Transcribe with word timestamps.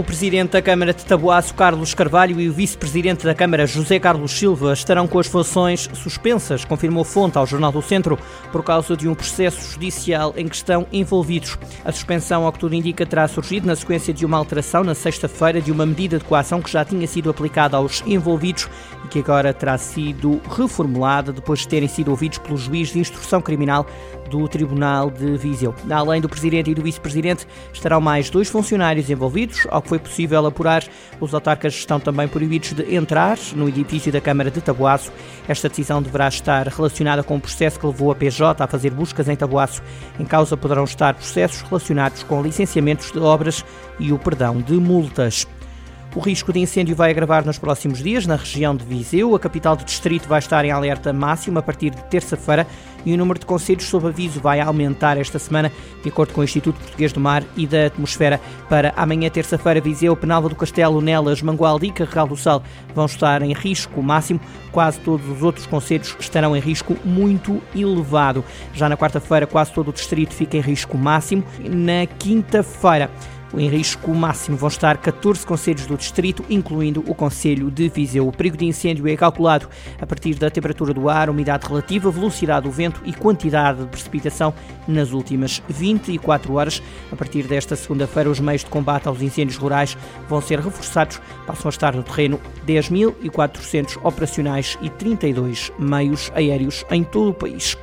O 0.00 0.02
presidente 0.02 0.52
da 0.52 0.62
Câmara 0.62 0.94
de 0.94 1.04
Taboaço, 1.04 1.52
Carlos 1.52 1.92
Carvalho, 1.92 2.40
e 2.40 2.48
o 2.48 2.52
vice-presidente 2.54 3.22
da 3.22 3.34
Câmara, 3.34 3.66
José 3.66 3.98
Carlos 3.98 4.32
Silva, 4.32 4.72
estarão 4.72 5.06
com 5.06 5.18
as 5.18 5.26
funções 5.26 5.90
suspensas, 5.92 6.64
confirmou 6.64 7.04
fonte 7.04 7.36
ao 7.36 7.46
Jornal 7.46 7.70
do 7.70 7.82
Centro, 7.82 8.18
por 8.50 8.64
causa 8.64 8.96
de 8.96 9.06
um 9.06 9.14
processo 9.14 9.60
judicial 9.72 10.32
em 10.38 10.48
que 10.48 10.56
estão 10.56 10.86
envolvidos. 10.90 11.58
A 11.84 11.92
suspensão, 11.92 12.46
ao 12.46 12.52
que 12.52 12.58
tudo 12.58 12.74
indica, 12.74 13.04
terá 13.04 13.28
surgido 13.28 13.66
na 13.66 13.76
sequência 13.76 14.14
de 14.14 14.24
uma 14.24 14.38
alteração 14.38 14.82
na 14.82 14.94
sexta-feira 14.94 15.60
de 15.60 15.70
uma 15.70 15.84
medida 15.84 16.18
de 16.18 16.24
coação 16.24 16.62
que 16.62 16.72
já 16.72 16.82
tinha 16.82 17.06
sido 17.06 17.28
aplicada 17.28 17.76
aos 17.76 18.02
envolvidos 18.06 18.70
e 19.04 19.08
que 19.08 19.18
agora 19.18 19.52
terá 19.52 19.76
sido 19.76 20.40
reformulada 20.56 21.30
depois 21.30 21.60
de 21.60 21.68
terem 21.68 21.88
sido 21.88 22.10
ouvidos 22.10 22.38
pelo 22.38 22.56
juiz 22.56 22.90
de 22.90 23.00
instrução 23.00 23.42
criminal 23.42 23.86
do 24.30 24.48
Tribunal 24.48 25.10
de 25.10 25.36
Viseu. 25.36 25.74
Além 25.90 26.22
do 26.22 26.28
presidente 26.28 26.70
e 26.70 26.74
do 26.74 26.82
vice-presidente, 26.82 27.46
estarão 27.72 28.00
mais 28.00 28.30
dois 28.30 28.48
funcionários 28.48 29.10
envolvidos, 29.10 29.66
ao 29.68 29.82
que 29.82 29.89
foi 29.90 29.98
possível 29.98 30.46
apurar. 30.46 30.84
Os 31.20 31.34
autarcas 31.34 31.74
estão 31.74 31.98
também 31.98 32.28
proibidos 32.28 32.72
de 32.72 32.94
entrar 32.94 33.36
no 33.56 33.68
edifício 33.68 34.12
da 34.12 34.20
Câmara 34.20 34.48
de 34.48 34.60
Taboaço. 34.60 35.12
Esta 35.48 35.68
decisão 35.68 36.00
deverá 36.00 36.28
estar 36.28 36.68
relacionada 36.68 37.24
com 37.24 37.36
o 37.36 37.40
processo 37.40 37.80
que 37.80 37.86
levou 37.86 38.12
a 38.12 38.14
PJ 38.14 38.62
a 38.62 38.68
fazer 38.68 38.90
buscas 38.90 39.28
em 39.28 39.34
Taboaço. 39.34 39.82
Em 40.18 40.24
causa 40.24 40.56
poderão 40.56 40.84
estar 40.84 41.14
processos 41.14 41.62
relacionados 41.62 42.22
com 42.22 42.40
licenciamentos 42.40 43.10
de 43.10 43.18
obras 43.18 43.64
e 43.98 44.12
o 44.12 44.18
perdão 44.18 44.62
de 44.62 44.74
multas. 44.74 45.44
O 46.12 46.18
risco 46.18 46.52
de 46.52 46.58
incêndio 46.58 46.96
vai 46.96 47.12
agravar 47.12 47.46
nos 47.46 47.56
próximos 47.56 48.02
dias 48.02 48.26
na 48.26 48.34
região 48.34 48.74
de 48.74 48.84
Viseu. 48.84 49.32
A 49.36 49.38
capital 49.38 49.76
do 49.76 49.84
distrito 49.84 50.28
vai 50.28 50.40
estar 50.40 50.64
em 50.64 50.72
alerta 50.72 51.12
máximo 51.12 51.60
a 51.60 51.62
partir 51.62 51.90
de 51.90 52.02
terça-feira 52.04 52.66
e 53.06 53.14
o 53.14 53.16
número 53.16 53.38
de 53.38 53.46
conselhos 53.46 53.84
sob 53.84 54.08
aviso 54.08 54.40
vai 54.40 54.60
aumentar 54.60 55.16
esta 55.16 55.38
semana, 55.38 55.70
de 56.02 56.08
acordo 56.08 56.34
com 56.34 56.40
o 56.40 56.44
Instituto 56.44 56.80
Português 56.80 57.12
do 57.12 57.20
Mar 57.20 57.44
e 57.56 57.64
da 57.64 57.86
Atmosfera. 57.86 58.40
Para 58.68 58.92
amanhã, 58.96 59.30
terça-feira, 59.30 59.80
Viseu, 59.80 60.16
Penalva 60.16 60.48
do 60.48 60.56
Castelo, 60.56 61.00
Nelas, 61.00 61.42
Mangualde 61.42 61.86
e 61.86 61.92
Carregal 61.92 62.26
do 62.26 62.36
Sal 62.36 62.60
vão 62.92 63.06
estar 63.06 63.40
em 63.42 63.52
risco 63.52 64.02
máximo. 64.02 64.40
Quase 64.72 64.98
todos 64.98 65.28
os 65.28 65.44
outros 65.44 65.64
conselhos 65.66 66.16
estarão 66.18 66.56
em 66.56 66.60
risco 66.60 66.96
muito 67.04 67.62
elevado. 67.72 68.44
Já 68.74 68.88
na 68.88 68.96
quarta-feira, 68.96 69.46
quase 69.46 69.72
todo 69.72 69.90
o 69.90 69.92
distrito 69.92 70.34
fica 70.34 70.56
em 70.56 70.60
risco 70.60 70.98
máximo. 70.98 71.44
Na 71.60 72.04
quinta-feira, 72.18 73.08
em 73.54 73.68
risco 73.68 74.14
máximo 74.14 74.56
vão 74.56 74.68
estar 74.68 74.96
14 74.98 75.44
conselhos 75.44 75.86
do 75.86 75.96
distrito, 75.96 76.44
incluindo 76.48 77.04
o 77.06 77.14
Conselho 77.14 77.70
de 77.70 77.88
Viseu. 77.88 78.26
O 78.26 78.32
perigo 78.32 78.56
de 78.56 78.64
incêndio 78.64 79.08
é 79.08 79.16
calculado 79.16 79.68
a 80.00 80.06
partir 80.06 80.34
da 80.34 80.50
temperatura 80.50 80.94
do 80.94 81.08
ar, 81.08 81.28
umidade 81.28 81.66
relativa, 81.66 82.10
velocidade 82.10 82.66
do 82.66 82.70
vento 82.70 83.00
e 83.04 83.12
quantidade 83.12 83.80
de 83.80 83.86
precipitação 83.86 84.54
nas 84.86 85.12
últimas 85.12 85.62
24 85.68 86.54
horas. 86.54 86.82
A 87.10 87.16
partir 87.16 87.44
desta 87.44 87.74
segunda-feira, 87.76 88.30
os 88.30 88.40
meios 88.40 88.64
de 88.64 88.70
combate 88.70 89.08
aos 89.08 89.20
incêndios 89.20 89.56
rurais 89.56 89.96
vão 90.28 90.40
ser 90.40 90.60
reforçados. 90.60 91.20
Passam 91.46 91.68
a 91.68 91.70
estar 91.70 91.94
no 91.94 92.02
terreno 92.02 92.40
10.400 92.66 93.98
operacionais 94.02 94.78
e 94.80 94.90
32 94.90 95.72
meios 95.78 96.30
aéreos 96.34 96.84
em 96.90 97.02
todo 97.02 97.30
o 97.30 97.34
país. 97.34 97.76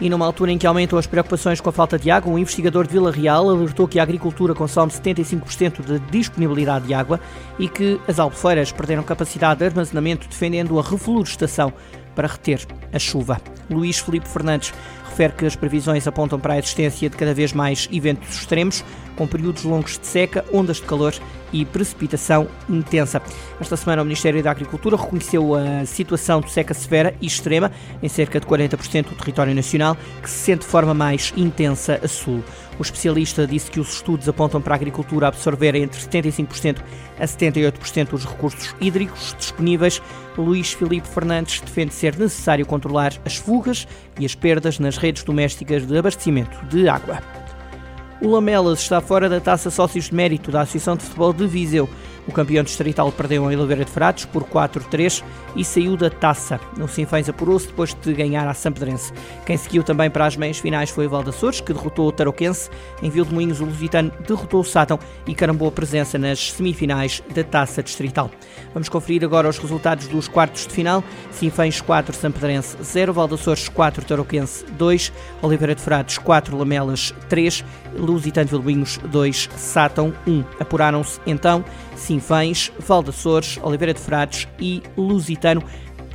E 0.00 0.10
numa 0.10 0.26
altura 0.26 0.52
em 0.52 0.58
que 0.58 0.66
aumentam 0.66 0.98
as 0.98 1.06
preocupações 1.06 1.60
com 1.60 1.70
a 1.70 1.72
falta 1.72 1.98
de 1.98 2.10
água, 2.10 2.30
um 2.30 2.38
investigador 2.38 2.86
de 2.86 2.92
Vila 2.92 3.10
Real 3.10 3.48
alertou 3.48 3.88
que 3.88 3.98
a 3.98 4.02
agricultura 4.02 4.54
consome 4.54 4.92
75% 4.92 5.82
de 5.82 5.98
disponibilidade 6.10 6.86
de 6.86 6.94
água 6.94 7.18
e 7.58 7.66
que 7.66 7.98
as 8.06 8.18
albufeiras 8.18 8.70
perderam 8.70 9.02
capacidade 9.02 9.60
de 9.60 9.64
armazenamento, 9.64 10.28
defendendo 10.28 10.78
a 10.78 10.82
reflorestação 10.82 11.72
para 12.14 12.28
reter 12.28 12.66
a 12.92 12.98
chuva. 12.98 13.40
Luís 13.70 13.98
Felipe 13.98 14.28
Fernandes 14.28 14.72
refere 15.08 15.32
que 15.32 15.46
as 15.46 15.56
previsões 15.56 16.06
apontam 16.06 16.38
para 16.38 16.54
a 16.54 16.58
existência 16.58 17.08
de 17.08 17.16
cada 17.16 17.32
vez 17.32 17.52
mais 17.52 17.88
eventos 17.92 18.34
extremos, 18.36 18.84
com 19.16 19.26
períodos 19.26 19.64
longos 19.64 19.98
de 19.98 20.06
seca, 20.06 20.44
ondas 20.52 20.76
de 20.76 20.82
calor 20.82 21.14
e 21.52 21.64
precipitação 21.64 22.48
intensa. 22.68 23.22
Esta 23.60 23.76
semana, 23.76 24.02
o 24.02 24.04
Ministério 24.04 24.42
da 24.42 24.50
Agricultura 24.50 24.96
reconheceu 24.96 25.54
a 25.54 25.86
situação 25.86 26.40
de 26.40 26.50
seca 26.50 26.74
severa 26.74 27.14
e 27.20 27.26
extrema 27.26 27.72
em 28.02 28.08
cerca 28.08 28.38
de 28.38 28.46
40% 28.46 29.08
do 29.08 29.14
território 29.14 29.54
nacional, 29.54 29.96
que 30.22 30.28
se 30.28 30.38
sente 30.38 30.60
de 30.60 30.66
forma 30.66 30.92
mais 30.92 31.32
intensa 31.36 32.00
a 32.02 32.08
sul. 32.08 32.42
O 32.78 32.82
especialista 32.82 33.46
disse 33.46 33.70
que 33.70 33.80
os 33.80 33.94
estudos 33.94 34.28
apontam 34.28 34.60
para 34.60 34.74
a 34.74 34.76
agricultura 34.76 35.28
absorver 35.28 35.74
entre 35.76 35.98
75% 35.98 36.78
a 37.18 37.24
78% 37.24 38.10
dos 38.10 38.26
recursos 38.26 38.74
hídricos 38.80 39.34
disponíveis. 39.38 40.02
Luís 40.36 40.74
Filipe 40.74 41.08
Fernandes 41.08 41.60
defende 41.60 41.94
ser 41.94 42.18
necessário 42.18 42.66
controlar 42.66 43.14
as 43.24 43.36
fugas 43.36 43.88
e 44.20 44.26
as 44.26 44.34
perdas 44.34 44.78
nas 44.78 44.95
redes 44.96 45.22
domésticas 45.22 45.86
de 45.86 45.98
abastecimento 45.98 46.56
de 46.66 46.88
água. 46.88 47.20
O 48.20 48.28
Lamelas 48.28 48.80
está 48.80 49.00
fora 49.00 49.28
da 49.28 49.40
taça 49.40 49.70
Sócios 49.70 50.06
de 50.06 50.14
Mérito 50.14 50.50
da 50.50 50.62
Associação 50.62 50.96
de 50.96 51.04
Futebol 51.04 51.32
de 51.32 51.46
Viseu. 51.46 51.88
O 52.26 52.32
campeão 52.32 52.64
distrital 52.64 53.10
perdeu 53.12 53.50
em 53.50 53.56
Oliveira 53.56 53.84
de 53.84 53.90
Frades 53.90 54.24
por 54.24 54.44
4-3 54.44 55.22
e 55.54 55.64
saiu 55.64 55.96
da 55.96 56.10
taça. 56.10 56.60
O 56.80 56.88
Sinfãs 56.88 57.28
apurou-se 57.28 57.68
depois 57.68 57.94
de 57.94 58.12
ganhar 58.12 58.46
a 58.48 58.54
Sampedrense. 58.54 59.12
Quem 59.44 59.56
seguiu 59.56 59.82
também 59.82 60.10
para 60.10 60.26
as 60.26 60.36
meias 60.36 60.58
finais 60.58 60.90
foi 60.90 61.06
o 61.06 61.10
Valdaçores, 61.10 61.60
que 61.60 61.72
derrotou 61.72 62.08
o 62.08 62.12
Tarouquense. 62.12 62.68
Em 63.02 63.08
Vil 63.08 63.24
de 63.24 63.32
Moinhos, 63.32 63.60
o 63.60 63.64
Lusitano 63.64 64.12
derrotou 64.26 64.60
o 64.60 64.64
Sátão 64.64 64.98
e 65.26 65.34
carambou 65.34 65.68
a 65.68 65.72
presença 65.72 66.18
nas 66.18 66.52
semifinais 66.52 67.22
da 67.34 67.44
taça 67.44 67.82
distrital. 67.82 68.30
Vamos 68.74 68.88
conferir 68.88 69.24
agora 69.24 69.48
os 69.48 69.58
resultados 69.58 70.08
dos 70.08 70.28
quartos 70.28 70.66
de 70.66 70.74
final. 70.74 71.02
Sinfãs 71.30 71.80
4, 71.80 72.14
Sampedrense 72.14 72.76
0, 72.82 73.12
Valdaçores 73.12 73.68
4, 73.68 74.04
Tarouquense 74.04 74.64
2, 74.72 75.12
Oliveira 75.42 75.74
de 75.74 75.80
Frades 75.80 76.18
4, 76.18 76.56
Lamelas 76.56 77.14
3, 77.28 77.64
Lusitano 77.96 78.48
Vilmoinhos 78.48 78.98
2, 78.98 79.48
Sátão 79.56 80.12
1. 80.26 80.44
Apuraram-se 80.60 81.20
então 81.26 81.64
Sinfãs, 82.16 82.72
Valdaçores, 82.78 83.58
Oliveira 83.62 83.92
de 83.92 84.00
Frades 84.00 84.48
e 84.58 84.82
Lusitano. 84.96 85.62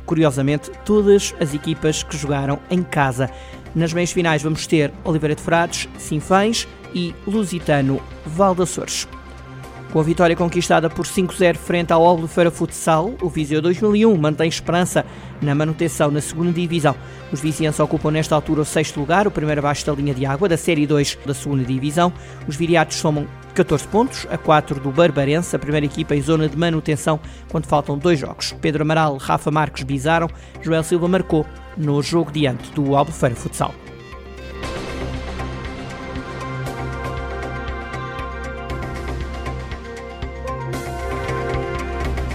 Curiosamente, 0.04 0.70
todas 0.84 1.32
as 1.40 1.54
equipas 1.54 2.02
que 2.02 2.16
jogaram 2.16 2.58
em 2.68 2.82
casa. 2.82 3.30
Nas 3.72 3.92
meias 3.92 4.10
finais 4.10 4.42
vamos 4.42 4.66
ter 4.66 4.92
Oliveira 5.04 5.36
de 5.36 5.42
Frades, 5.42 5.88
Sinfãs 5.98 6.66
e 6.92 7.14
Lusitano 7.24 8.02
Valdaçores. 8.26 9.06
Com 9.92 10.00
a 10.00 10.02
vitória 10.02 10.34
conquistada 10.34 10.88
por 10.88 11.04
5-0 11.04 11.54
frente 11.54 11.92
ao 11.92 12.02
Albufeira 12.02 12.50
Futsal, 12.50 13.12
o 13.20 13.28
Viseu 13.28 13.60
2001 13.60 14.16
mantém 14.16 14.48
esperança 14.48 15.04
na 15.42 15.54
manutenção 15.54 16.10
na 16.10 16.22
segunda 16.22 16.50
divisão. 16.50 16.96
Os 17.30 17.40
vizienses 17.40 17.78
ocupam 17.78 18.10
nesta 18.10 18.34
altura 18.34 18.62
o 18.62 18.64
sexto 18.64 18.98
lugar, 18.98 19.26
o 19.26 19.30
primeiro 19.30 19.60
abaixo 19.60 19.84
da 19.84 19.92
linha 19.92 20.14
de 20.14 20.24
água 20.24 20.48
da 20.48 20.56
Série 20.56 20.86
2 20.86 21.18
da 21.26 21.34
segunda 21.34 21.62
divisão. 21.62 22.10
Os 22.48 22.56
viriatos 22.56 22.96
somam 22.96 23.26
14 23.54 23.86
pontos, 23.88 24.26
a 24.30 24.38
4 24.38 24.80
do 24.80 24.90
Barbarense, 24.90 25.54
a 25.54 25.58
primeira 25.58 25.84
equipa 25.84 26.16
em 26.16 26.22
zona 26.22 26.48
de 26.48 26.56
manutenção, 26.56 27.20
quando 27.50 27.66
faltam 27.66 27.98
dois 27.98 28.18
jogos. 28.18 28.56
Pedro 28.62 28.84
Amaral, 28.84 29.18
Rafa 29.18 29.50
Marques 29.50 29.82
bizaram, 29.82 30.30
Joel 30.62 30.84
Silva 30.84 31.06
marcou 31.06 31.44
no 31.76 32.00
jogo 32.02 32.32
diante 32.32 32.72
do 32.72 32.96
Albufeira 32.96 33.36
Futsal. 33.36 33.74